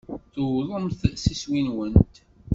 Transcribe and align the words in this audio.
Tuwḍemt 0.33 1.01
s 1.21 1.23
iswi-nwent. 1.33 2.13